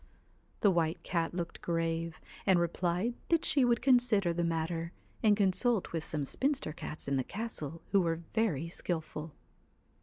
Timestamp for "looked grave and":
1.35-2.59